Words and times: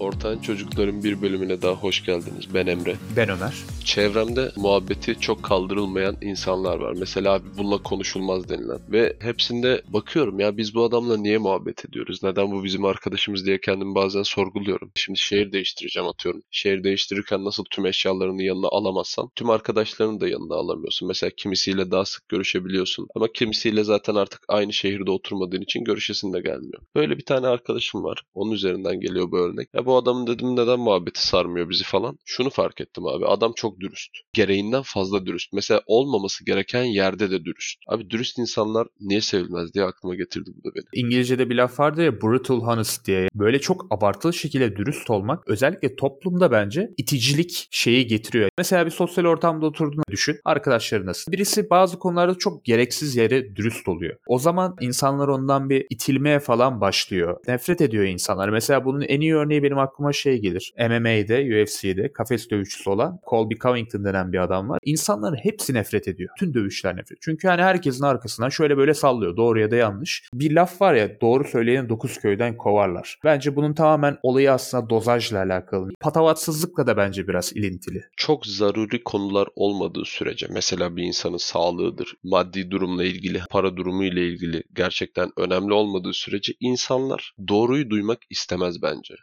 Ortağın 0.00 0.38
Çocukların 0.38 1.04
bir 1.04 1.22
bölümüne 1.22 1.62
daha 1.62 1.72
hoş 1.74 2.04
geldiniz. 2.04 2.54
Ben 2.54 2.66
Emre. 2.66 2.96
Ben 3.16 3.28
Ömer. 3.28 3.54
Çevremde 3.84 4.52
muhabbeti 4.56 5.20
çok 5.20 5.42
kaldırılmayan 5.42 6.16
insanlar 6.20 6.76
var. 6.76 6.94
Mesela 6.98 7.32
abi 7.32 7.44
bununla 7.58 7.78
konuşulmaz 7.78 8.48
denilen. 8.48 8.78
Ve 8.88 9.16
hepsinde 9.20 9.82
bakıyorum 9.88 10.40
ya 10.40 10.56
biz 10.56 10.74
bu 10.74 10.84
adamla 10.84 11.16
niye 11.16 11.38
muhabbet 11.38 11.84
ediyoruz? 11.84 12.22
Neden 12.22 12.52
bu 12.52 12.64
bizim 12.64 12.84
arkadaşımız 12.84 13.46
diye 13.46 13.60
kendimi 13.60 13.94
bazen 13.94 14.22
sorguluyorum. 14.22 14.90
Şimdi 14.94 15.18
şehir 15.18 15.52
değiştireceğim 15.52 16.08
atıyorum. 16.08 16.42
Şehir 16.50 16.84
değiştirirken 16.84 17.44
nasıl 17.44 17.64
tüm 17.70 17.86
eşyalarını 17.86 18.42
yanına 18.42 18.68
alamazsan 18.68 19.30
tüm 19.36 19.50
arkadaşlarını 19.50 20.20
da 20.20 20.28
yanına 20.28 20.54
alamıyorsun. 20.54 21.08
Mesela 21.08 21.30
kimisiyle 21.36 21.90
daha 21.90 22.04
sık 22.04 22.28
görüşebiliyorsun. 22.28 23.06
Ama 23.14 23.32
kimisiyle 23.34 23.84
zaten 23.84 24.14
artık 24.14 24.40
aynı 24.48 24.72
şehirde 24.72 25.10
oturmadığın 25.10 25.62
için 25.62 25.84
görüşesin 25.84 26.32
de 26.32 26.40
gelmiyor. 26.40 26.82
Böyle 26.94 27.18
bir 27.18 27.24
tane 27.24 27.46
arkadaşım 27.46 28.04
var. 28.04 28.22
Onun 28.34 28.52
üzerinden 28.52 29.00
geliyor 29.00 29.30
bu 29.30 29.38
örnek. 29.38 29.68
Ya 29.74 29.83
bu 29.86 29.96
adamın 29.96 30.26
dedim 30.26 30.56
neden 30.56 30.80
muhabbeti 30.80 31.26
sarmıyor 31.26 31.68
bizi 31.68 31.84
falan. 31.84 32.18
Şunu 32.24 32.50
fark 32.50 32.80
ettim 32.80 33.06
abi. 33.06 33.26
Adam 33.26 33.52
çok 33.56 33.80
dürüst. 33.80 34.10
Gereğinden 34.32 34.82
fazla 34.82 35.26
dürüst. 35.26 35.52
Mesela 35.52 35.80
olmaması 35.86 36.44
gereken 36.44 36.84
yerde 36.84 37.30
de 37.30 37.44
dürüst. 37.44 37.78
Abi 37.88 38.10
dürüst 38.10 38.38
insanlar 38.38 38.86
niye 39.00 39.20
sevilmez 39.20 39.74
diye 39.74 39.84
aklıma 39.84 40.14
getirdi 40.14 40.50
bu 40.56 40.70
da 40.70 40.74
beni. 40.74 40.84
İngilizce'de 40.92 41.50
bir 41.50 41.54
laf 41.54 41.80
vardı 41.80 42.04
ya 42.04 42.20
brutal 42.22 42.60
honest 42.60 43.06
diye. 43.06 43.28
Böyle 43.34 43.60
çok 43.60 43.86
abartılı 43.90 44.32
şekilde 44.32 44.76
dürüst 44.76 45.10
olmak 45.10 45.48
özellikle 45.48 45.96
toplumda 45.96 46.52
bence 46.52 46.90
iticilik 46.96 47.68
şeyi 47.70 48.06
getiriyor. 48.06 48.48
Mesela 48.58 48.86
bir 48.86 48.90
sosyal 48.90 49.24
ortamda 49.24 49.66
oturduğunu 49.66 50.04
düşün. 50.10 50.36
Arkadaşlarınız. 50.44 51.26
Birisi 51.28 51.70
bazı 51.70 51.98
konularda 51.98 52.34
çok 52.34 52.64
gereksiz 52.64 53.16
yere 53.16 53.56
dürüst 53.56 53.88
oluyor. 53.88 54.16
O 54.26 54.38
zaman 54.38 54.76
insanlar 54.80 55.28
ondan 55.28 55.70
bir 55.70 55.86
itilmeye 55.90 56.40
falan 56.40 56.80
başlıyor. 56.80 57.36
Nefret 57.48 57.80
ediyor 57.80 58.04
insanlar. 58.04 58.48
Mesela 58.48 58.84
bunun 58.84 59.00
en 59.00 59.20
iyi 59.20 59.34
örneği 59.34 59.62
benim 59.62 59.73
aklıma 59.78 60.12
şey 60.12 60.38
gelir. 60.38 60.74
MMA'de, 60.78 61.62
UFC'de 61.62 62.12
kafes 62.12 62.50
dövüşçüsü 62.50 62.90
olan 62.90 63.20
Colby 63.30 63.54
Covington 63.54 64.04
denen 64.04 64.32
bir 64.32 64.38
adam 64.38 64.68
var. 64.68 64.78
İnsanların 64.84 65.36
hepsi 65.36 65.74
nefret 65.74 66.08
ediyor. 66.08 66.30
Tüm 66.38 66.54
dövüşler 66.54 66.96
nefret. 66.96 67.18
Çünkü 67.20 67.48
hani 67.48 67.62
herkesin 67.62 68.04
arkasından 68.04 68.48
şöyle 68.48 68.76
böyle 68.76 68.94
sallıyor. 68.94 69.36
Doğru 69.36 69.60
ya 69.60 69.70
da 69.70 69.76
yanlış. 69.76 70.28
Bir 70.34 70.52
laf 70.52 70.80
var 70.80 70.94
ya 70.94 71.20
doğru 71.20 71.44
söyleyeni 71.44 71.88
dokuz 71.88 72.18
köyden 72.18 72.56
kovarlar. 72.56 73.18
Bence 73.24 73.56
bunun 73.56 73.74
tamamen 73.74 74.18
olayı 74.22 74.52
aslında 74.52 74.90
dozajla 74.90 75.38
alakalı. 75.38 75.90
Patavatsızlıkla 76.00 76.86
da 76.86 76.96
bence 76.96 77.28
biraz 77.28 77.52
ilintili. 77.52 78.04
Çok 78.16 78.46
zaruri 78.46 79.04
konular 79.04 79.48
olmadığı 79.56 80.04
sürece 80.04 80.46
mesela 80.50 80.96
bir 80.96 81.02
insanın 81.02 81.36
sağlığıdır, 81.36 82.14
maddi 82.22 82.70
durumla 82.70 83.04
ilgili, 83.04 83.42
para 83.50 83.76
durumu 83.76 84.04
ile 84.04 84.28
ilgili 84.28 84.62
gerçekten 84.74 85.30
önemli 85.36 85.72
olmadığı 85.72 86.12
sürece 86.12 86.52
insanlar 86.60 87.34
doğruyu 87.48 87.90
duymak 87.90 88.18
istemez 88.30 88.82
bence. 88.82 89.14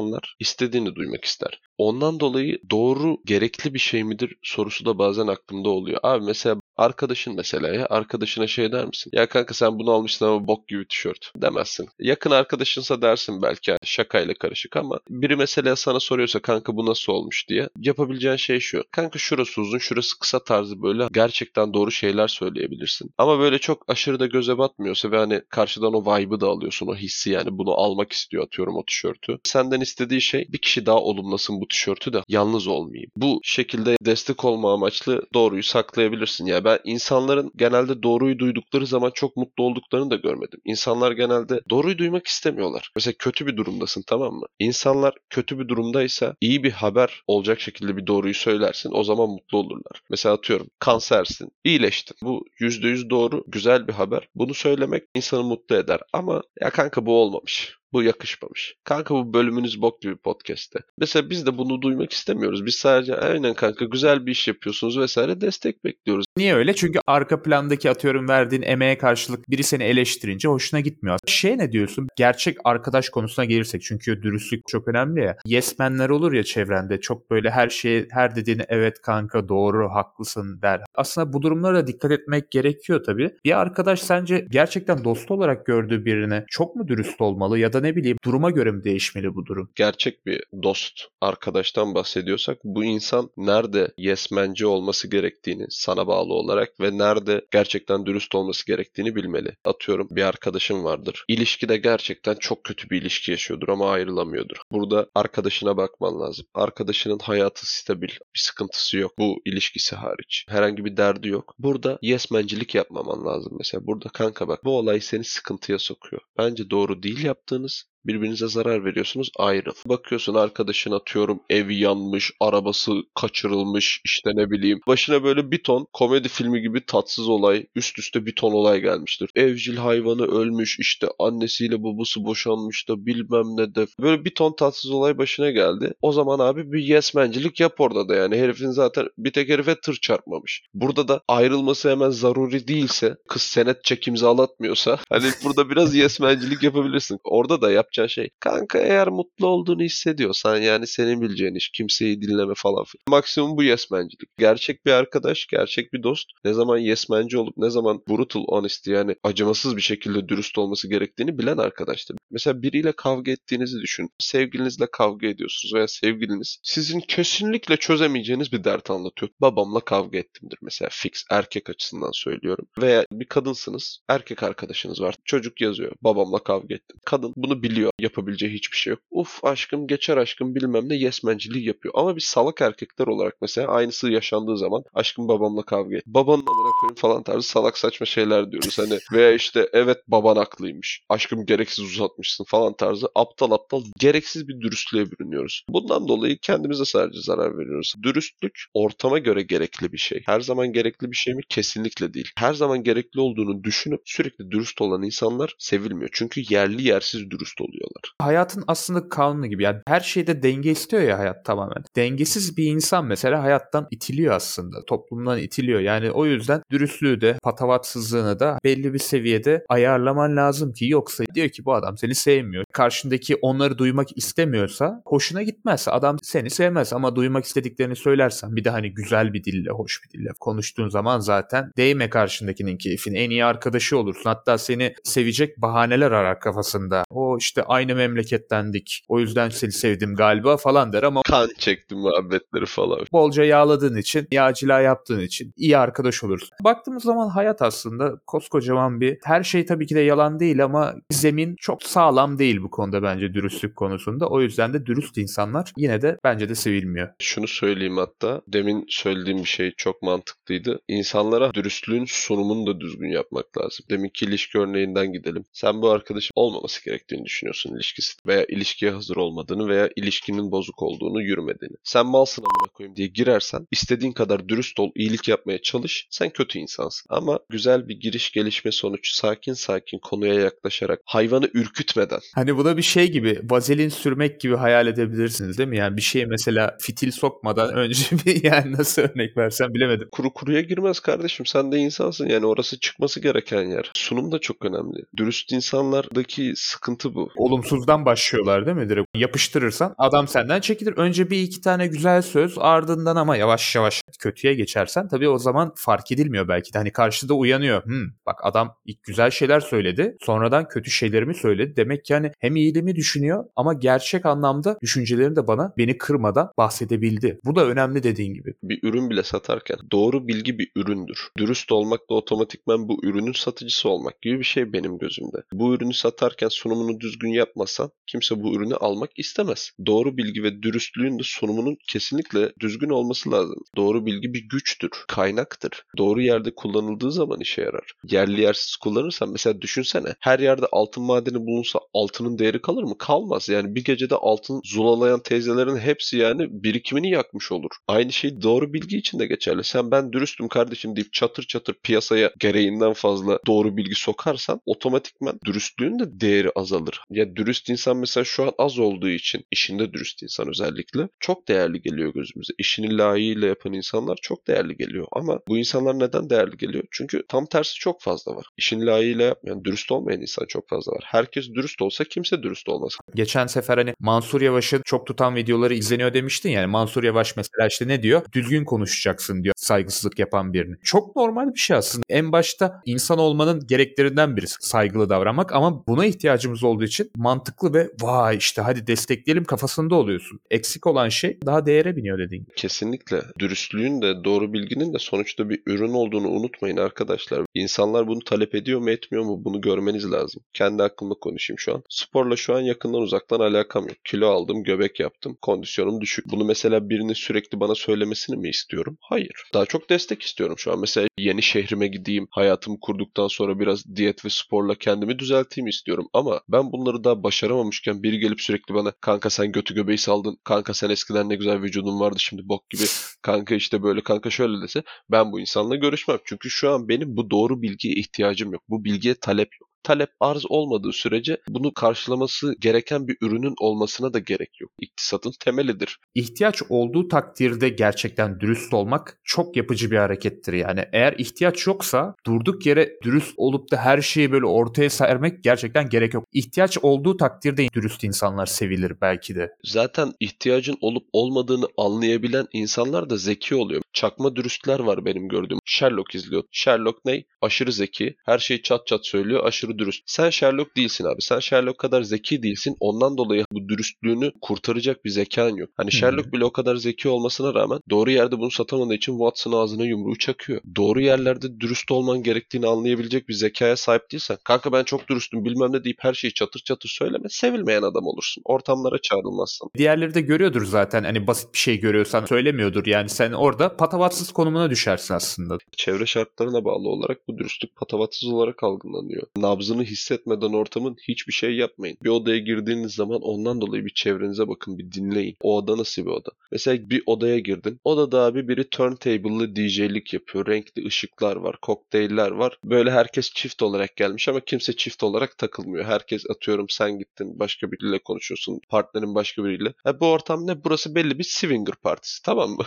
İnsanlar 0.00 0.36
istediğini 0.40 0.94
duymak 0.94 1.24
ister. 1.24 1.60
Ondan 1.80 2.20
dolayı 2.20 2.58
doğru 2.70 3.16
gerekli 3.24 3.74
bir 3.74 3.78
şey 3.78 4.04
midir 4.04 4.36
sorusu 4.42 4.84
da 4.84 4.98
bazen 4.98 5.26
aklımda 5.26 5.68
oluyor. 5.68 6.00
Abi 6.02 6.24
mesela 6.24 6.56
arkadaşın 6.76 7.36
mesela 7.36 7.68
ya 7.68 7.86
arkadaşına 7.90 8.46
şey 8.46 8.72
der 8.72 8.86
misin? 8.86 9.10
Ya 9.14 9.28
kanka 9.28 9.54
sen 9.54 9.78
bunu 9.78 9.90
almışsın 9.90 10.26
ama 10.26 10.46
bok 10.46 10.68
gibi 10.68 10.88
tişört 10.88 11.32
demezsin. 11.36 11.88
Yakın 11.98 12.30
arkadaşınsa 12.30 13.02
dersin 13.02 13.42
belki 13.42 13.76
şakayla 13.84 14.34
karışık 14.34 14.76
ama 14.76 15.00
biri 15.08 15.36
mesela 15.36 15.76
sana 15.76 16.00
soruyorsa 16.00 16.42
kanka 16.42 16.76
bu 16.76 16.86
nasıl 16.86 17.12
olmuş 17.12 17.48
diye 17.48 17.68
yapabileceğin 17.78 18.36
şey 18.36 18.60
şu. 18.60 18.84
Kanka 18.90 19.18
şurası 19.18 19.60
uzun 19.60 19.78
şurası 19.78 20.18
kısa 20.18 20.44
tarzı 20.44 20.82
böyle 20.82 21.08
gerçekten 21.12 21.74
doğru 21.74 21.90
şeyler 21.90 22.28
söyleyebilirsin. 22.28 23.10
Ama 23.18 23.38
böyle 23.38 23.58
çok 23.58 23.90
aşırı 23.90 24.20
da 24.20 24.26
göze 24.26 24.58
batmıyorsa 24.58 25.10
ve 25.10 25.16
hani 25.18 25.42
karşıdan 25.48 25.94
o 25.94 26.00
vibe'ı 26.00 26.40
da 26.40 26.46
alıyorsun 26.46 26.86
o 26.86 26.94
hissi 26.94 27.30
yani 27.30 27.58
bunu 27.58 27.72
almak 27.74 28.12
istiyor 28.12 28.44
atıyorum 28.44 28.76
o 28.76 28.84
tişörtü. 28.84 29.38
Senden 29.44 29.80
istediği 29.80 30.20
şey 30.20 30.46
bir 30.48 30.58
kişi 30.58 30.86
daha 30.86 30.98
olumlasın 30.98 31.60
bu 31.60 31.69
tişörtü 31.70 32.12
de 32.12 32.22
yalnız 32.28 32.66
olmayayım. 32.66 33.10
Bu 33.16 33.40
şekilde 33.42 33.96
destek 34.02 34.44
olma 34.44 34.72
amaçlı 34.72 35.22
doğruyu 35.34 35.62
saklayabilirsin. 35.62 36.46
Yani 36.46 36.64
ben 36.64 36.78
insanların 36.84 37.52
genelde 37.56 38.02
doğruyu 38.02 38.38
duydukları 38.38 38.86
zaman 38.86 39.10
çok 39.14 39.36
mutlu 39.36 39.64
olduklarını 39.64 40.10
da 40.10 40.16
görmedim. 40.16 40.60
İnsanlar 40.64 41.12
genelde 41.12 41.60
doğruyu 41.70 41.98
duymak 41.98 42.26
istemiyorlar. 42.26 42.90
Mesela 42.96 43.14
kötü 43.18 43.46
bir 43.46 43.56
durumdasın 43.56 44.04
tamam 44.06 44.34
mı? 44.34 44.46
İnsanlar 44.58 45.14
kötü 45.30 45.58
bir 45.58 45.68
durumdaysa 45.68 46.34
iyi 46.40 46.62
bir 46.62 46.70
haber 46.70 47.22
olacak 47.26 47.60
şekilde 47.60 47.96
bir 47.96 48.06
doğruyu 48.06 48.34
söylersin. 48.34 48.90
O 48.92 49.04
zaman 49.04 49.28
mutlu 49.28 49.58
olurlar. 49.58 50.00
Mesela 50.10 50.34
atıyorum 50.34 50.66
kansersin, 50.78 51.48
iyileştin. 51.64 52.16
Bu 52.22 52.44
%100 52.60 53.10
doğru, 53.10 53.44
güzel 53.48 53.88
bir 53.88 53.92
haber. 53.92 54.28
Bunu 54.34 54.54
söylemek 54.54 55.04
insanı 55.14 55.42
mutlu 55.42 55.76
eder. 55.76 56.00
Ama 56.12 56.42
ya 56.60 56.70
kanka 56.70 57.06
bu 57.06 57.22
olmamış. 57.22 57.79
Bu 57.92 58.02
yakışmamış. 58.02 58.74
Kanka 58.84 59.14
bu 59.14 59.34
bölümünüz 59.34 59.82
bok 59.82 60.02
gibi 60.02 60.16
podcast'te. 60.16 60.78
Mesela 60.98 61.30
biz 61.30 61.46
de 61.46 61.58
bunu 61.58 61.82
duymak 61.82 62.12
istemiyoruz. 62.12 62.66
Biz 62.66 62.74
sadece 62.74 63.16
aynen 63.16 63.54
kanka 63.54 63.84
güzel 63.84 64.26
bir 64.26 64.32
iş 64.32 64.48
yapıyorsunuz 64.48 64.98
vesaire 64.98 65.40
destek 65.40 65.84
bekliyoruz. 65.84 66.24
Niye 66.36 66.54
öyle? 66.54 66.74
Çünkü 66.74 66.98
arka 67.06 67.42
plandaki 67.42 67.90
atıyorum 67.90 68.28
verdiğin 68.28 68.62
emeğe 68.62 68.98
karşılık 68.98 69.50
biri 69.50 69.62
seni 69.62 69.82
eleştirince 69.82 70.48
hoşuna 70.48 70.80
gitmiyor. 70.80 71.18
Şey 71.26 71.58
ne 71.58 71.72
diyorsun? 71.72 72.08
Gerçek 72.16 72.56
arkadaş 72.64 73.08
konusuna 73.08 73.44
gelirsek 73.44 73.82
çünkü 73.82 74.22
dürüstlük 74.22 74.68
çok 74.68 74.88
önemli 74.88 75.20
ya. 75.20 75.36
Yes 75.46 75.78
menler 75.78 76.08
olur 76.08 76.32
ya 76.32 76.44
çevrende 76.44 77.00
çok 77.00 77.30
böyle 77.30 77.50
her 77.50 77.68
şeye 77.68 78.06
her 78.10 78.36
dediğini 78.36 78.62
evet 78.68 79.02
kanka 79.02 79.48
doğru 79.48 79.88
haklısın 79.90 80.62
der. 80.62 80.80
Aslında 80.94 81.32
bu 81.32 81.42
durumlara 81.42 81.86
dikkat 81.86 82.12
etmek 82.12 82.50
gerekiyor 82.50 83.04
tabii. 83.04 83.30
Bir 83.44 83.60
arkadaş 83.60 84.00
sence 84.00 84.46
gerçekten 84.50 85.04
dost 85.04 85.30
olarak 85.30 85.66
gördüğü 85.66 86.04
birine 86.04 86.44
çok 86.48 86.76
mu 86.76 86.88
dürüst 86.88 87.20
olmalı 87.20 87.58
ya 87.58 87.72
da 87.72 87.79
ne 87.80 87.96
bileyim 87.96 88.16
duruma 88.24 88.50
göre 88.50 88.70
mi 88.70 88.84
değişmeli 88.84 89.34
bu 89.34 89.46
durum? 89.46 89.70
Gerçek 89.74 90.26
bir 90.26 90.44
dost, 90.62 91.00
arkadaştan 91.20 91.94
bahsediyorsak 91.94 92.58
bu 92.64 92.84
insan 92.84 93.30
nerede 93.36 93.92
yesmenci 93.96 94.66
olması 94.66 95.10
gerektiğini 95.10 95.66
sana 95.70 96.06
bağlı 96.06 96.34
olarak 96.34 96.80
ve 96.80 96.98
nerede 96.98 97.46
gerçekten 97.50 98.06
dürüst 98.06 98.34
olması 98.34 98.66
gerektiğini 98.66 99.16
bilmeli. 99.16 99.56
Atıyorum 99.64 100.08
bir 100.10 100.22
arkadaşım 100.22 100.84
vardır. 100.84 101.24
İlişkide 101.28 101.76
gerçekten 101.76 102.34
çok 102.34 102.64
kötü 102.64 102.90
bir 102.90 103.02
ilişki 103.02 103.30
yaşıyordur 103.30 103.68
ama 103.68 103.90
ayrılamıyordur. 103.90 104.56
Burada 104.72 105.06
arkadaşına 105.14 105.76
bakman 105.76 106.20
lazım. 106.20 106.46
Arkadaşının 106.54 107.18
hayatı 107.18 107.74
stabil, 107.76 108.08
bir 108.08 108.20
sıkıntısı 108.34 108.98
yok. 108.98 109.12
Bu 109.18 109.42
ilişkisi 109.44 109.96
hariç. 109.96 110.44
Herhangi 110.48 110.84
bir 110.84 110.96
derdi 110.96 111.28
yok. 111.28 111.54
Burada 111.58 111.98
yesmencilik 112.02 112.74
yapmaman 112.74 113.26
lazım 113.26 113.52
mesela. 113.58 113.86
Burada 113.86 114.08
kanka 114.08 114.48
bak 114.48 114.64
bu 114.64 114.78
olay 114.78 115.00
seni 115.00 115.24
sıkıntıya 115.24 115.78
sokuyor. 115.78 116.22
Bence 116.38 116.70
doğru 116.70 117.02
değil 117.02 117.24
knows 117.70 117.89
birbirinize 118.04 118.48
zarar 118.48 118.84
veriyorsunuz 118.84 119.30
ayrıl. 119.38 119.72
Bakıyorsun 119.86 120.34
arkadaşın 120.34 120.92
atıyorum 120.92 121.40
evi 121.50 121.76
yanmış, 121.76 122.32
arabası 122.40 122.92
kaçırılmış 123.14 124.00
işte 124.04 124.30
ne 124.34 124.50
bileyim. 124.50 124.80
Başına 124.86 125.24
böyle 125.24 125.50
bir 125.50 125.62
ton 125.62 125.86
komedi 125.92 126.28
filmi 126.28 126.60
gibi 126.60 126.86
tatsız 126.86 127.28
olay 127.28 127.66
üst 127.74 127.98
üste 127.98 128.26
bir 128.26 128.34
ton 128.34 128.52
olay 128.52 128.80
gelmiştir. 128.80 129.30
Evcil 129.34 129.76
hayvanı 129.76 130.26
ölmüş 130.26 130.78
işte 130.78 131.06
annesiyle 131.18 131.82
babası 131.82 132.24
boşanmış 132.24 132.88
da 132.88 133.06
bilmem 133.06 133.56
ne 133.56 133.74
de. 133.74 133.86
Böyle 134.00 134.24
bir 134.24 134.34
ton 134.34 134.56
tatsız 134.56 134.90
olay 134.90 135.18
başına 135.18 135.50
geldi. 135.50 135.92
O 136.02 136.12
zaman 136.12 136.38
abi 136.38 136.72
bir 136.72 136.82
yesmencilik 136.82 137.60
yap 137.60 137.80
orada 137.80 138.08
da 138.08 138.14
yani. 138.14 138.36
Herifin 138.36 138.70
zaten 138.70 139.08
bir 139.18 139.32
tek 139.32 139.48
herife 139.48 139.74
tır 139.80 139.98
çarpmamış. 140.02 140.62
Burada 140.74 141.08
da 141.08 141.20
ayrılması 141.28 141.90
hemen 141.90 142.10
zaruri 142.10 142.68
değilse 142.68 143.16
kız 143.28 143.42
senet 143.42 143.84
çek 143.84 144.08
imzalatmıyorsa 144.08 144.98
hani 145.08 145.26
burada 145.44 145.70
biraz 145.70 145.94
yesmencilik 145.94 146.62
yapabilirsin. 146.62 147.18
Orada 147.24 147.60
da 147.60 147.70
yapacağın 147.90 148.06
şey. 148.06 148.30
Kanka 148.40 148.78
eğer 148.78 149.08
mutlu 149.08 149.46
olduğunu 149.46 149.82
hissediyorsan 149.82 150.56
yani 150.56 150.86
senin 150.86 151.20
bileceğin 151.20 151.54
iş 151.54 151.70
kimseyi 151.70 152.22
dinleme 152.22 152.54
falan 152.56 152.84
filan. 152.84 153.02
Maksimum 153.08 153.56
bu 153.56 153.62
yesmencilik. 153.62 154.28
Gerçek 154.38 154.86
bir 154.86 154.92
arkadaş, 154.92 155.46
gerçek 155.46 155.92
bir 155.92 156.02
dost 156.02 156.26
ne 156.44 156.52
zaman 156.52 156.78
yesmenci 156.78 157.38
olup 157.38 157.56
ne 157.56 157.70
zaman 157.70 158.02
brutal 158.08 158.44
honest 158.48 158.86
yani 158.86 159.16
acımasız 159.22 159.76
bir 159.76 159.82
şekilde 159.82 160.28
dürüst 160.28 160.58
olması 160.58 160.88
gerektiğini 160.88 161.38
bilen 161.38 161.56
arkadaştır. 161.56 162.16
Mesela 162.30 162.62
biriyle 162.62 162.92
kavga 162.92 163.32
ettiğinizi 163.32 163.80
düşün. 163.80 164.08
Sevgilinizle 164.18 164.86
kavga 164.92 165.26
ediyorsunuz 165.26 165.74
veya 165.74 165.88
sevgiliniz 165.88 166.58
sizin 166.62 167.00
kesinlikle 167.00 167.76
çözemeyeceğiniz 167.76 168.52
bir 168.52 168.64
dert 168.64 168.90
anlatıyor. 168.90 169.32
Babamla 169.40 169.80
kavga 169.80 170.18
ettimdir 170.18 170.58
mesela 170.62 170.88
fix 170.92 171.24
erkek 171.30 171.70
açısından 171.70 172.10
söylüyorum. 172.12 172.66
Veya 172.82 173.06
bir 173.12 173.26
kadınsınız 173.26 174.00
erkek 174.08 174.42
arkadaşınız 174.42 175.00
var. 175.00 175.14
Çocuk 175.24 175.60
yazıyor 175.60 175.92
babamla 176.02 176.38
kavga 176.38 176.74
ettim. 176.74 176.96
Kadın 177.06 177.32
bunu 177.36 177.62
biliyor 177.62 177.79
yapabileceği 177.98 178.52
hiçbir 178.52 178.76
şey 178.76 178.90
yok. 178.90 179.00
Uf 179.10 179.44
aşkım 179.44 179.86
geçer 179.86 180.16
aşkım 180.16 180.54
bilmem 180.54 180.88
ne 180.88 180.94
yesmenciliği 180.94 181.66
yapıyor. 181.66 181.94
Ama 181.96 182.16
biz 182.16 182.24
salak 182.24 182.60
erkekler 182.60 183.06
olarak 183.06 183.36
mesela 183.42 183.68
aynısı 183.68 184.10
yaşandığı 184.10 184.56
zaman 184.56 184.82
aşkım 184.94 185.28
babamla 185.28 185.62
kavga 185.62 185.96
et. 185.96 186.06
Babanın 186.06 186.46
amına 186.46 186.70
koyayım 186.80 186.94
falan 186.94 187.22
tarzı 187.22 187.48
salak 187.48 187.78
saçma 187.78 188.06
şeyler 188.06 188.52
diyoruz. 188.52 188.78
Hani 188.78 188.98
veya 189.12 189.32
işte 189.32 189.68
evet 189.72 189.98
baban 190.08 190.36
haklıymış. 190.36 191.02
Aşkım 191.08 191.46
gereksiz 191.46 191.84
uzatmışsın 191.84 192.44
falan 192.44 192.72
tarzı 192.76 193.08
aptal 193.14 193.50
aptal 193.50 193.84
gereksiz 193.98 194.48
bir 194.48 194.60
dürüstlüğe 194.60 195.10
bürünüyoruz. 195.10 195.64
Bundan 195.68 196.08
dolayı 196.08 196.38
kendimize 196.38 196.84
sadece 196.84 197.20
zarar 197.22 197.58
veriyoruz. 197.58 197.94
Dürüstlük 198.02 198.64
ortama 198.74 199.18
göre 199.18 199.42
gerekli 199.42 199.92
bir 199.92 199.98
şey. 199.98 200.22
Her 200.26 200.40
zaman 200.40 200.72
gerekli 200.72 201.10
bir 201.10 201.16
şey 201.16 201.34
mi? 201.34 201.42
Kesinlikle 201.48 202.14
değil. 202.14 202.30
Her 202.36 202.54
zaman 202.54 202.82
gerekli 202.82 203.20
olduğunu 203.20 203.64
düşünüp 203.64 204.00
sürekli 204.04 204.50
dürüst 204.50 204.80
olan 204.80 205.02
insanlar 205.02 205.54
sevilmiyor. 205.58 206.10
Çünkü 206.12 206.42
yerli 206.50 206.88
yersiz 206.88 207.30
dürüst 207.30 207.60
oluyor. 207.60 207.69
Oluyorlar. 207.70 208.12
Hayatın 208.18 208.64
aslında 208.66 209.08
kanunu 209.08 209.46
gibi. 209.46 209.62
Yani 209.62 209.78
her 209.86 210.00
şeyde 210.00 210.42
denge 210.42 210.70
istiyor 210.70 211.02
ya 211.02 211.18
hayat 211.18 211.44
tamamen. 211.44 211.84
Dengesiz 211.96 212.56
bir 212.56 212.66
insan 212.66 213.06
mesela 213.06 213.42
hayattan 213.42 213.86
itiliyor 213.90 214.34
aslında. 214.34 214.84
Toplumdan 214.84 215.38
itiliyor. 215.38 215.80
Yani 215.80 216.10
o 216.10 216.26
yüzden 216.26 216.62
dürüstlüğü 216.70 217.20
de 217.20 217.38
patavatsızlığını 217.42 218.40
da 218.40 218.58
belli 218.64 218.94
bir 218.94 218.98
seviyede 218.98 219.64
ayarlaman 219.68 220.36
lazım 220.36 220.72
ki 220.72 220.88
yoksa 220.88 221.24
diyor 221.34 221.48
ki 221.48 221.64
bu 221.64 221.74
adam 221.74 221.98
seni 221.98 222.14
sevmiyor. 222.14 222.64
Karşındaki 222.72 223.36
onları 223.42 223.78
duymak 223.78 224.08
istemiyorsa 224.16 225.02
hoşuna 225.06 225.42
gitmez. 225.42 225.86
Adam 225.88 226.16
seni 226.22 226.50
sevmez 226.50 226.92
ama 226.92 227.16
duymak 227.16 227.44
istediklerini 227.44 227.96
söylersen 227.96 228.56
bir 228.56 228.64
de 228.64 228.70
hani 228.70 228.94
güzel 228.94 229.32
bir 229.32 229.44
dille, 229.44 229.70
hoş 229.70 230.00
bir 230.04 230.18
dille 230.18 230.28
konuştuğun 230.40 230.88
zaman 230.88 231.18
zaten 231.18 231.70
değme 231.76 232.10
karşındakinin 232.10 232.76
keyfine. 232.76 233.18
En 233.18 233.30
iyi 233.30 233.44
arkadaşı 233.44 233.98
olursun. 233.98 234.24
Hatta 234.24 234.58
seni 234.58 234.94
sevecek 235.04 235.62
bahaneler 235.62 236.10
arar 236.10 236.40
kafasında. 236.40 237.04
O 237.10 237.36
işte 237.38 237.59
aynı 237.62 237.94
memlekettendik. 237.94 239.04
O 239.08 239.20
yüzden 239.20 239.48
seni 239.48 239.72
sevdim 239.72 240.14
galiba 240.16 240.56
falan 240.56 240.92
der 240.92 241.02
ama 241.02 241.22
Kan 241.22 241.48
çektim 241.58 241.98
muhabbetleri 241.98 242.66
falan. 242.66 242.98
bolca 243.12 243.44
yağladığın 243.44 243.96
için, 243.96 244.28
yağcılığa 244.32 244.80
yaptığın 244.80 245.20
için 245.20 245.52
iyi 245.56 245.78
arkadaş 245.78 246.24
olursun. 246.24 246.48
Baktığımız 246.64 247.02
zaman 247.02 247.28
hayat 247.28 247.62
aslında 247.62 248.14
koskocaman 248.26 249.00
bir, 249.00 249.18
her 249.24 249.42
şey 249.42 249.66
tabii 249.66 249.86
ki 249.86 249.94
de 249.94 250.00
yalan 250.00 250.40
değil 250.40 250.64
ama 250.64 250.94
zemin 251.10 251.56
çok 251.60 251.82
sağlam 251.82 252.38
değil 252.38 252.62
bu 252.62 252.70
konuda 252.70 253.02
bence 253.02 253.34
dürüstlük 253.34 253.76
konusunda. 253.76 254.26
O 254.28 254.40
yüzden 254.40 254.72
de 254.74 254.86
dürüst 254.86 255.18
insanlar 255.18 255.72
yine 255.76 256.02
de 256.02 256.16
bence 256.24 256.48
de 256.48 256.54
sevilmiyor. 256.54 257.08
Şunu 257.20 257.46
söyleyeyim 257.48 257.96
hatta. 257.96 258.42
Demin 258.48 258.86
söylediğim 258.88 259.38
bir 259.38 259.48
şey 259.48 259.72
çok 259.76 260.02
mantıklıydı. 260.02 260.80
İnsanlara 260.88 261.54
dürüstlüğün 261.54 262.04
sunumunu 262.08 262.66
da 262.66 262.80
düzgün 262.80 263.08
yapmak 263.08 263.58
lazım. 263.58 263.86
Deminki 263.90 264.24
ilişki 264.24 264.58
örneğinden 264.58 265.12
gidelim. 265.12 265.44
Sen 265.52 265.82
bu 265.82 265.90
arkadaşın 265.90 266.32
olmaması 266.34 266.84
gerektiğini 266.84 267.24
düşünüyorsun 267.24 267.49
ilişkisi 267.50 268.12
veya 268.26 268.44
ilişkiye 268.44 268.90
hazır 268.90 269.16
olmadığını 269.16 269.68
veya 269.68 269.90
ilişkinin 269.96 270.50
bozuk 270.50 270.82
olduğunu 270.82 271.22
yürümediğini. 271.22 271.76
Sen 271.84 272.06
malsın 272.06 272.42
amına 272.42 272.72
koyayım 272.72 272.96
diye 272.96 273.08
girersen 273.08 273.66
istediğin 273.70 274.12
kadar 274.12 274.48
dürüst 274.48 274.80
ol, 274.80 274.90
iyilik 274.96 275.28
yapmaya 275.28 275.62
çalış. 275.62 276.06
Sen 276.10 276.30
kötü 276.30 276.58
insansın. 276.58 277.06
Ama 277.08 277.38
güzel 277.48 277.88
bir 277.88 278.00
giriş 278.00 278.32
gelişme 278.32 278.72
sonuç 278.72 279.12
sakin 279.12 279.52
sakin 279.52 279.98
konuya 279.98 280.34
yaklaşarak 280.34 281.00
hayvanı 281.04 281.50
ürkütmeden 281.54 282.20
Hani 282.34 282.56
bu 282.56 282.64
da 282.64 282.76
bir 282.76 282.82
şey 282.82 283.10
gibi, 283.10 283.40
vazelin 283.50 283.88
sürmek 283.88 284.40
gibi 284.40 284.56
hayal 284.56 284.86
edebilirsiniz 284.86 285.58
değil 285.58 285.68
mi? 285.68 285.76
Yani 285.76 285.96
bir 285.96 286.02
şeye 286.02 286.26
mesela 286.26 286.76
fitil 286.80 287.10
sokmadan 287.10 287.74
önce 287.74 288.04
bir 288.26 288.44
yani 288.44 288.72
nasıl 288.72 289.02
örnek 289.02 289.36
versem 289.36 289.74
bilemedim. 289.74 290.08
kuru 290.12 290.32
kuruya 290.32 290.60
girmez 290.60 291.00
kardeşim. 291.00 291.46
Sen 291.46 291.72
de 291.72 291.78
insansın 291.78 292.28
yani 292.28 292.46
orası 292.46 292.80
çıkması 292.80 293.20
gereken 293.20 293.62
yer. 293.62 293.90
Sunum 293.94 294.32
da 294.32 294.38
çok 294.38 294.64
önemli. 294.64 295.04
Dürüst 295.16 295.52
insanlardaki 295.52 296.52
sıkıntı 296.56 297.14
bu. 297.14 297.30
Olumsuzdan 297.40 298.04
başlıyorlar 298.04 298.66
değil 298.66 298.76
mi? 298.76 298.88
Direkt 298.88 299.08
yapıştırırsan 299.16 299.94
adam 299.98 300.28
senden 300.28 300.60
çekilir. 300.60 300.92
Önce 300.96 301.30
bir 301.30 301.42
iki 301.42 301.60
tane 301.60 301.86
güzel 301.86 302.22
söz 302.22 302.58
ardından 302.58 303.16
ama 303.16 303.36
yavaş 303.36 303.76
yavaş 303.76 304.02
kötüye 304.18 304.54
geçersen 304.54 305.08
tabii 305.08 305.28
o 305.28 305.38
zaman 305.38 305.72
fark 305.76 306.12
edilmiyor 306.12 306.48
belki 306.48 306.72
de. 306.72 306.78
Hani 306.78 306.92
karşıda 306.92 307.34
uyanıyor. 307.34 307.84
Hmm, 307.84 308.06
bak 308.26 308.40
adam 308.42 308.76
ilk 308.84 309.02
güzel 309.02 309.30
şeyler 309.30 309.60
söyledi. 309.60 310.16
Sonradan 310.20 310.68
kötü 310.68 310.90
şeylerimi 310.90 311.34
söyledi. 311.34 311.76
Demek 311.76 312.04
ki 312.04 312.14
hani 312.14 312.32
hem 312.38 312.56
iyiliğimi 312.56 312.96
düşünüyor 312.96 313.44
ama 313.56 313.74
gerçek 313.74 314.26
anlamda 314.26 314.78
düşüncelerini 314.82 315.36
de 315.36 315.46
bana 315.46 315.72
beni 315.78 315.98
kırmadan 315.98 316.52
bahsedebildi. 316.58 317.40
Bu 317.44 317.56
da 317.56 317.66
önemli 317.66 318.02
dediğin 318.02 318.34
gibi. 318.34 318.54
Bir 318.62 318.78
ürün 318.82 319.10
bile 319.10 319.22
satarken 319.22 319.76
doğru 319.92 320.28
bilgi 320.28 320.58
bir 320.58 320.70
üründür. 320.76 321.28
Dürüst 321.38 321.72
olmak 321.72 322.00
da 322.10 322.14
otomatikman 322.14 322.88
bu 322.88 323.04
ürünün 323.04 323.32
satıcısı 323.32 323.88
olmak 323.88 324.22
gibi 324.22 324.38
bir 324.38 324.44
şey 324.44 324.72
benim 324.72 324.98
gözümde. 324.98 325.42
Bu 325.52 325.74
ürünü 325.74 325.94
satarken 325.94 326.48
sunumunu 326.48 327.00
düzgün 327.00 327.19
yapmasan 327.28 327.90
kimse 328.06 328.42
bu 328.42 328.54
ürünü 328.54 328.74
almak 328.74 329.10
istemez. 329.16 329.70
Doğru 329.86 330.16
bilgi 330.16 330.42
ve 330.42 330.62
dürüstlüğün 330.62 331.18
de 331.18 331.22
sunumunun 331.22 331.76
kesinlikle 331.88 332.52
düzgün 332.60 332.88
olması 332.88 333.30
lazım. 333.30 333.58
Doğru 333.76 334.06
bilgi 334.06 334.34
bir 334.34 334.48
güçtür, 334.48 334.90
kaynaktır. 335.08 335.84
Doğru 335.98 336.22
yerde 336.22 336.54
kullanıldığı 336.54 337.12
zaman 337.12 337.40
işe 337.40 337.62
yarar. 337.62 337.92
Yerli 338.04 338.40
yersiz 338.40 338.76
kullanırsan 338.76 339.32
mesela 339.32 339.60
düşünsene 339.60 340.14
her 340.20 340.38
yerde 340.38 340.66
altın 340.72 341.02
madeni 341.02 341.46
bulunsa 341.46 341.80
altının 341.94 342.38
değeri 342.38 342.62
kalır 342.62 342.82
mı? 342.82 342.98
Kalmaz. 342.98 343.48
Yani 343.48 343.74
bir 343.74 343.84
gecede 343.84 344.14
altın 344.14 344.60
zulalayan 344.64 345.22
teyzelerin 345.22 345.76
hepsi 345.76 346.16
yani 346.16 346.48
birikimini 346.50 347.10
yakmış 347.10 347.52
olur. 347.52 347.70
Aynı 347.88 348.12
şey 348.12 348.42
doğru 348.42 348.72
bilgi 348.72 348.96
için 348.96 349.18
de 349.18 349.26
geçerli. 349.26 349.64
Sen 349.64 349.90
ben 349.90 350.12
dürüstüm 350.12 350.48
kardeşim 350.48 350.96
deyip 350.96 351.12
çatır 351.12 351.42
çatır 351.42 351.74
piyasaya 351.82 352.32
gereğinden 352.40 352.92
fazla 352.92 353.38
doğru 353.46 353.76
bilgi 353.76 353.94
sokarsan 353.94 354.60
otomatikman 354.66 355.38
dürüstlüğün 355.44 355.98
de 355.98 356.20
değeri 356.20 356.50
azalır. 356.54 357.02
Ya 357.10 357.36
dürüst 357.36 357.68
insan 357.68 357.96
mesela 357.96 358.24
şu 358.24 358.42
an 358.42 358.52
az 358.58 358.78
olduğu 358.78 359.08
için 359.08 359.44
işinde 359.50 359.92
dürüst 359.92 360.22
insan 360.22 360.48
özellikle 360.48 361.08
çok 361.20 361.48
değerli 361.48 361.82
geliyor 361.82 362.14
gözümüze. 362.14 362.52
İşini 362.58 362.98
layığıyla 362.98 363.48
yapan 363.48 363.72
insanlar 363.72 364.18
çok 364.22 364.46
değerli 364.46 364.76
geliyor. 364.76 365.06
Ama 365.12 365.38
bu 365.48 365.58
insanlar 365.58 365.98
neden 365.98 366.30
değerli 366.30 366.56
geliyor? 366.56 366.84
Çünkü 366.90 367.22
tam 367.28 367.46
tersi 367.46 367.74
çok 367.74 368.02
fazla 368.02 368.36
var. 368.36 368.46
İşini 368.56 368.86
layığıyla 368.86 369.24
yapmayan, 369.24 369.64
dürüst 369.64 369.92
olmayan 369.92 370.20
insan 370.20 370.46
çok 370.48 370.68
fazla 370.68 370.92
var. 370.92 371.04
Herkes 371.06 371.48
dürüst 371.48 371.82
olsa 371.82 372.04
kimse 372.04 372.42
dürüst 372.42 372.68
olmaz. 372.68 372.96
Geçen 373.14 373.46
sefer 373.46 373.78
hani 373.78 373.94
Mansur 373.98 374.40
Yavaş'ın 374.40 374.82
çok 374.84 375.06
tutan 375.06 375.36
videoları 375.36 375.74
izleniyor 375.74 376.14
demiştin 376.14 376.50
yani 376.50 376.66
Mansur 376.66 377.04
Yavaş 377.04 377.36
mesela 377.36 377.66
işte 377.66 377.88
ne 377.88 378.02
diyor? 378.02 378.22
Düzgün 378.32 378.64
konuşacaksın 378.64 379.44
diyor 379.44 379.54
saygısızlık 379.56 380.18
yapan 380.18 380.52
birini. 380.52 380.76
Çok 380.82 381.16
normal 381.16 381.54
bir 381.54 381.58
şey 381.60 381.76
aslında. 381.76 382.04
En 382.08 382.32
başta 382.32 382.82
insan 382.84 383.18
olmanın 383.18 383.66
gereklerinden 383.66 384.36
birisi 384.36 384.56
saygılı 384.60 385.10
davranmak 385.10 385.52
ama 385.52 385.86
buna 385.86 386.06
ihtiyacımız 386.06 386.64
olduğu 386.64 386.84
için 386.84 386.99
mantıklı 387.16 387.74
ve 387.74 387.90
vay 388.00 388.36
işte 388.36 388.62
hadi 388.62 388.86
destekleyelim 388.86 389.44
kafasında 389.44 389.94
oluyorsun. 389.94 390.40
Eksik 390.50 390.86
olan 390.86 391.08
şey 391.08 391.38
daha 391.46 391.66
değere 391.66 391.96
biniyor 391.96 392.18
dediğin 392.18 392.42
gibi. 392.42 392.54
Kesinlikle. 392.54 393.22
Dürüstlüğün 393.38 394.02
de 394.02 394.24
doğru 394.24 394.52
bilginin 394.52 394.94
de 394.94 394.98
sonuçta 394.98 395.48
bir 395.48 395.62
ürün 395.66 395.92
olduğunu 395.92 396.28
unutmayın 396.28 396.76
arkadaşlar. 396.76 397.44
İnsanlar 397.54 398.06
bunu 398.06 398.20
talep 398.20 398.54
ediyor 398.54 398.80
mu 398.80 398.90
etmiyor 398.90 399.24
mu 399.24 399.44
bunu 399.44 399.60
görmeniz 399.60 400.12
lazım. 400.12 400.42
Kendi 400.52 400.82
hakkımda 400.82 401.14
konuşayım 401.14 401.58
şu 401.58 401.74
an. 401.74 401.82
Sporla 401.88 402.36
şu 402.36 402.54
an 402.54 402.60
yakından 402.60 403.00
uzaktan 403.00 403.40
alakam 403.40 403.88
yok. 403.88 403.96
Kilo 404.04 404.28
aldım, 404.28 404.64
göbek 404.64 405.00
yaptım. 405.00 405.36
Kondisyonum 405.42 406.00
düşük. 406.00 406.26
Bunu 406.30 406.44
mesela 406.44 406.90
birinin 406.90 407.12
sürekli 407.12 407.60
bana 407.60 407.74
söylemesini 407.74 408.36
mi 408.36 408.48
istiyorum? 408.48 408.98
Hayır. 409.00 409.44
Daha 409.54 409.66
çok 409.66 409.90
destek 409.90 410.22
istiyorum 410.22 410.58
şu 410.58 410.72
an. 410.72 410.80
Mesela 410.80 411.06
yeni 411.18 411.42
şehrime 411.42 411.86
gideyim. 411.88 412.26
Hayatımı 412.30 412.80
kurduktan 412.80 413.28
sonra 413.28 413.58
biraz 413.58 413.96
diyet 413.96 414.24
ve 414.24 414.28
sporla 414.30 414.74
kendimi 414.74 415.18
düzelteyim 415.18 415.68
istiyorum. 415.68 416.08
Ama 416.12 416.40
ben 416.48 416.72
bunları 416.72 416.89
daha 417.04 417.22
başaramamışken 417.22 418.02
biri 418.02 418.18
gelip 418.18 418.40
sürekli 418.40 418.74
bana 418.74 418.92
kanka 419.00 419.30
sen 419.30 419.52
götü 419.52 419.74
göbeği 419.74 419.98
saldın. 419.98 420.38
Kanka 420.44 420.74
sen 420.74 420.90
eskiden 420.90 421.28
ne 421.28 421.36
güzel 421.36 421.62
vücudun 421.62 422.00
vardı 422.00 422.16
şimdi 422.20 422.48
bok 422.48 422.70
gibi. 422.70 422.90
Kanka 423.22 423.54
işte 423.54 423.82
böyle 423.82 424.02
kanka 424.02 424.30
şöyle 424.30 424.62
dese 424.62 424.82
ben 425.10 425.32
bu 425.32 425.40
insanla 425.40 425.76
görüşmem. 425.76 426.18
Çünkü 426.24 426.50
şu 426.50 426.70
an 426.70 426.88
benim 426.88 427.16
bu 427.16 427.30
doğru 427.30 427.62
bilgiye 427.62 427.94
ihtiyacım 427.94 428.52
yok. 428.52 428.62
Bu 428.68 428.84
bilgiye 428.84 429.14
talep 429.14 429.48
yok. 429.60 429.69
Talep 429.82 430.10
arz 430.20 430.44
olmadığı 430.48 430.92
sürece 430.92 431.40
bunu 431.48 431.74
karşılaması 431.74 432.54
gereken 432.60 433.08
bir 433.08 433.16
ürünün 433.20 433.54
olmasına 433.60 434.14
da 434.14 434.18
gerek 434.18 434.60
yok. 434.60 434.70
İktisatın 434.80 435.32
temelidir. 435.40 435.98
İhtiyaç 436.14 436.62
olduğu 436.68 437.08
takdirde 437.08 437.68
gerçekten 437.68 438.40
dürüst 438.40 438.74
olmak 438.74 439.20
çok 439.24 439.56
yapıcı 439.56 439.90
bir 439.90 439.96
harekettir 439.96 440.52
yani. 440.52 440.84
Eğer 440.92 441.14
ihtiyaç 441.18 441.66
yoksa 441.66 442.14
durduk 442.26 442.66
yere 442.66 442.90
dürüst 443.02 443.34
olup 443.36 443.70
da 443.70 443.76
her 443.76 444.00
şeyi 444.00 444.32
böyle 444.32 444.46
ortaya 444.46 444.90
sermek 444.90 445.44
gerçekten 445.44 445.88
gerek 445.88 446.14
yok. 446.14 446.24
İhtiyaç 446.32 446.78
olduğu 446.78 447.16
takdirde 447.16 447.68
dürüst 447.74 448.04
insanlar 448.04 448.46
sevilir 448.46 449.00
belki 449.00 449.34
de. 449.34 449.50
Zaten 449.64 450.12
ihtiyacın 450.20 450.76
olup 450.80 451.04
olmadığını 451.12 451.66
anlayabilen 451.76 452.46
insanlar 452.52 453.10
da 453.10 453.16
zeki 453.16 453.54
oluyor. 453.54 453.82
Çakma 453.92 454.36
dürüstler 454.36 454.80
var 454.80 455.04
benim 455.04 455.28
gördüğüm. 455.28 455.58
Sherlock 455.64 456.14
izliyor. 456.14 456.42
Sherlock 456.52 457.04
ne? 457.04 457.24
Aşırı 457.40 457.72
zeki. 457.72 458.16
Her 458.26 458.38
şeyi 458.38 458.62
çat 458.62 458.86
çat 458.86 459.06
söylüyor. 459.06 459.44
Aşırı 459.44 459.69
dürüst. 459.78 460.02
Sen 460.06 460.30
Sherlock 460.30 460.76
değilsin 460.76 461.04
abi. 461.04 461.22
Sen 461.22 461.38
Sherlock 461.38 461.78
kadar 461.78 462.02
zeki 462.02 462.42
değilsin. 462.42 462.76
Ondan 462.80 463.16
dolayı 463.16 463.44
bu 463.52 463.68
dürüstlüğünü 463.68 464.32
kurtaracak 464.40 465.04
bir 465.04 465.10
zekan 465.10 465.56
yok. 465.56 465.70
Hani 465.76 465.92
Sherlock 465.92 466.32
bile 466.32 466.44
o 466.44 466.52
kadar 466.52 466.76
zeki 466.76 467.08
olmasına 467.08 467.54
rağmen 467.54 467.80
doğru 467.90 468.10
yerde 468.10 468.38
bunu 468.38 468.50
satamadığı 468.50 468.94
için 468.94 469.12
Watson 469.12 469.52
ağzına 469.52 469.84
yumruğu 469.84 470.18
çakıyor. 470.18 470.60
Doğru 470.76 471.00
yerlerde 471.00 471.60
dürüst 471.60 471.90
olman 471.90 472.22
gerektiğini 472.22 472.66
anlayabilecek 472.66 473.28
bir 473.28 473.34
zekaya 473.34 473.76
sahip 473.76 474.10
değilsen 474.12 474.38
kanka 474.44 474.72
ben 474.72 474.84
çok 474.84 475.08
dürüstüm 475.08 475.44
bilmem 475.44 475.72
ne 475.72 475.84
deyip 475.84 475.98
her 476.00 476.14
şeyi 476.14 476.34
çatır 476.34 476.60
çatır 476.60 476.88
söyleme. 476.88 477.28
Sevilmeyen 477.28 477.82
adam 477.82 478.06
olursun. 478.06 478.42
Ortamlara 478.44 478.98
çağrılmazsın. 479.02 479.70
Diğerleri 479.76 480.14
de 480.14 480.20
görüyordur 480.20 480.64
zaten. 480.64 481.04
Hani 481.04 481.26
basit 481.26 481.54
bir 481.54 481.58
şey 481.58 481.80
görüyorsan 481.80 482.26
söylemiyordur. 482.26 482.86
Yani 482.86 483.08
sen 483.08 483.32
orada 483.32 483.76
patavatsız 483.76 484.32
konumuna 484.32 484.70
düşersin 484.70 485.14
aslında. 485.14 485.58
Çevre 485.76 486.06
şartlarına 486.06 486.64
bağlı 486.64 486.88
olarak 486.88 487.28
bu 487.28 487.38
dürüstlük 487.38 487.76
patavatsız 487.76 488.28
olarak 488.28 488.62
algılanıyor. 488.62 489.22
Nabzı 489.36 489.59
nabzını 489.60 489.84
hissetmeden 489.84 490.52
ortamın 490.52 490.96
hiçbir 491.08 491.32
şey 491.32 491.56
yapmayın. 491.56 491.96
Bir 492.02 492.08
odaya 492.08 492.38
girdiğiniz 492.38 492.94
zaman 492.94 493.22
ondan 493.22 493.60
dolayı 493.60 493.84
bir 493.84 493.94
çevrenize 493.94 494.48
bakın, 494.48 494.78
bir 494.78 494.92
dinleyin. 494.92 495.36
O 495.40 495.56
oda 495.56 495.78
nasıl 495.78 496.02
bir 496.02 496.10
oda? 496.10 496.30
Mesela 496.52 496.90
bir 496.90 497.02
odaya 497.06 497.38
girdin. 497.38 497.80
Odada 497.84 498.20
abi 498.22 498.48
biri 498.48 498.70
turntable'lı 498.70 499.56
DJ'lik 499.56 500.12
yapıyor. 500.12 500.46
Renkli 500.46 500.86
ışıklar 500.86 501.36
var, 501.36 501.56
kokteyller 501.62 502.30
var. 502.30 502.58
Böyle 502.64 502.90
herkes 502.90 503.32
çift 503.32 503.62
olarak 503.62 503.96
gelmiş 503.96 504.28
ama 504.28 504.40
kimse 504.40 504.76
çift 504.76 505.02
olarak 505.02 505.38
takılmıyor. 505.38 505.84
Herkes 505.84 506.30
atıyorum 506.30 506.66
sen 506.68 506.98
gittin 506.98 507.38
başka 507.38 507.72
biriyle 507.72 507.98
konuşuyorsun. 507.98 508.60
Partnerin 508.68 509.14
başka 509.14 509.44
biriyle. 509.44 509.74
Ha, 509.84 510.00
bu 510.00 510.06
ortam 510.06 510.46
ne? 510.46 510.64
Burası 510.64 510.94
belli 510.94 511.18
bir 511.18 511.24
swinger 511.24 511.74
partisi 511.74 512.22
tamam 512.22 512.50
mı? 512.50 512.64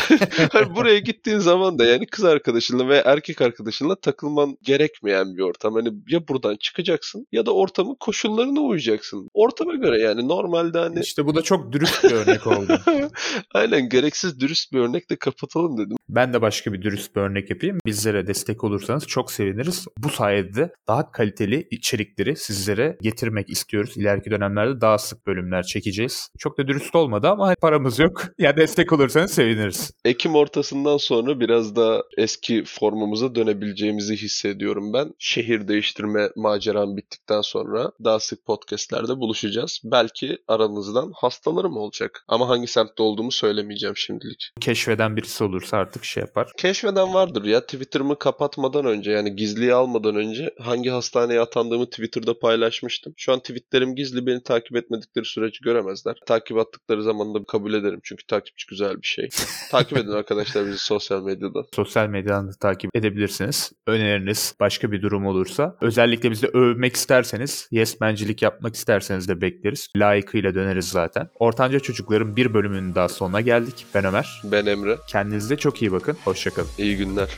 hani 0.52 0.76
buraya 0.76 0.98
gittiğin 0.98 1.38
zaman 1.38 1.78
da 1.78 1.84
yani 1.84 2.06
kız 2.06 2.24
arkadaşınla 2.24 2.88
veya 2.88 3.02
erkek 3.04 3.42
arkadaşınla 3.42 3.96
takılman 3.96 4.58
gerekmeyen 4.62 5.36
bir 5.36 5.42
ortam. 5.42 5.74
Hani 5.74 5.92
ya 6.08 6.28
buradan 6.36 6.56
çıkacaksın 6.56 7.26
ya 7.32 7.46
da 7.46 7.54
ortamın 7.54 7.96
koşullarına 8.00 8.60
uyacaksın. 8.60 9.28
Ortama 9.34 9.74
göre 9.74 10.00
yani 10.00 10.28
normalde 10.28 10.78
hani 10.78 11.00
İşte 11.00 11.26
bu 11.26 11.34
da 11.34 11.42
çok 11.42 11.72
dürüst 11.72 12.04
bir 12.04 12.10
örnek 12.10 12.46
oldu. 12.46 12.80
aynen 13.54 13.88
gereksiz 13.88 14.40
dürüst 14.40 14.72
bir 14.72 14.78
örnekle 14.78 15.16
kapatalım 15.16 15.78
dedim. 15.78 15.96
Ben 16.08 16.32
de 16.32 16.42
başka 16.42 16.72
bir 16.72 16.82
dürüst 16.82 17.16
bir 17.16 17.20
örnek 17.20 17.50
yapayım. 17.50 17.78
Bizlere 17.86 18.26
destek 18.26 18.64
olursanız 18.64 19.06
çok 19.06 19.32
seviniriz. 19.32 19.86
Bu 19.98 20.08
sayede 20.08 20.72
daha 20.88 21.12
kaliteli 21.12 21.68
içerikleri 21.70 22.36
sizlere 22.36 22.98
getirmek 23.02 23.50
istiyoruz. 23.50 23.96
İleriki 23.96 24.30
dönemlerde 24.30 24.80
daha 24.80 24.98
sık 24.98 25.26
bölümler 25.26 25.62
çekeceğiz. 25.62 26.30
Çok 26.38 26.58
da 26.58 26.68
dürüst 26.68 26.94
olmadı 26.94 27.28
ama 27.28 27.54
paramız 27.60 27.98
yok. 27.98 28.22
Ya 28.38 28.56
destek 28.56 28.92
olursanız 28.92 29.30
seviniriz. 29.30 29.90
Ekim 30.04 30.34
ortasından 30.34 30.96
sonra 30.96 31.40
biraz 31.40 31.76
daha 31.76 32.02
eski 32.16 32.64
formumuza 32.66 33.34
dönebileceğimizi 33.34 34.16
hissediyorum 34.16 34.92
ben. 34.92 35.14
Şehir 35.18 35.68
değiştirme 35.68 36.25
maceram 36.36 36.96
bittikten 36.96 37.40
sonra 37.40 37.92
daha 38.04 38.20
sık 38.20 38.46
podcastlerde 38.46 39.16
buluşacağız. 39.16 39.80
Belki 39.84 40.38
aranızdan 40.48 41.12
hastalarım 41.14 41.76
olacak. 41.76 42.24
Ama 42.28 42.48
hangi 42.48 42.66
semtte 42.66 43.02
olduğumu 43.02 43.32
söylemeyeceğim 43.32 43.96
şimdilik. 43.96 44.52
Keşfeden 44.60 45.16
birisi 45.16 45.44
olursa 45.44 45.76
artık 45.76 46.04
şey 46.04 46.20
yapar. 46.20 46.52
Keşfeden 46.56 47.14
vardır 47.14 47.44
ya 47.44 47.60
Twitter'ımı 47.60 48.18
kapatmadan 48.18 48.86
önce 48.86 49.10
yani 49.10 49.36
gizliye 49.36 49.74
almadan 49.74 50.16
önce 50.16 50.54
hangi 50.60 50.90
hastaneye 50.90 51.40
atandığımı 51.40 51.86
Twitter'da 51.86 52.38
paylaşmıştım. 52.38 53.14
Şu 53.16 53.32
an 53.32 53.38
tweetlerim 53.38 53.94
gizli 53.94 54.26
beni 54.26 54.42
takip 54.42 54.76
etmedikleri 54.76 55.24
sürece 55.24 55.58
göremezler. 55.62 56.16
Takip 56.26 56.58
attıkları 56.58 57.02
zaman 57.02 57.34
da 57.34 57.44
kabul 57.44 57.74
ederim 57.74 58.00
çünkü 58.02 58.26
takipçi 58.26 58.66
güzel 58.66 59.02
bir 59.02 59.06
şey. 59.06 59.28
takip 59.70 59.98
edin 59.98 60.10
arkadaşlar 60.10 60.66
bizi 60.66 60.78
sosyal 60.78 61.22
medyada. 61.22 61.64
Sosyal 61.74 62.08
medyadan 62.08 62.48
da 62.48 62.52
takip 62.60 62.96
edebilirsiniz. 62.96 63.72
Öneriniz 63.86 64.54
başka 64.60 64.92
bir 64.92 65.02
durum 65.02 65.26
olursa. 65.26 65.76
Özellikle 66.16 66.30
bizi 66.30 66.46
övmek 66.46 66.96
isterseniz, 66.96 67.68
yesmencilik 67.70 68.42
yapmak 68.42 68.74
isterseniz 68.74 69.28
de 69.28 69.40
bekleriz. 69.40 69.88
Layıkıyla 69.96 70.54
döneriz 70.54 70.88
zaten. 70.88 71.28
Ortanca 71.38 71.80
Çocukların 71.80 72.36
bir 72.36 72.54
bölümünün 72.54 72.94
daha 72.94 73.08
sonuna 73.08 73.40
geldik. 73.40 73.86
Ben 73.94 74.04
Ömer. 74.04 74.42
Ben 74.44 74.66
Emre. 74.66 74.96
Kendinize 75.08 75.56
çok 75.56 75.82
iyi 75.82 75.92
bakın. 75.92 76.16
Hoşçakalın. 76.24 76.68
İyi 76.78 76.96
günler. 76.96 77.28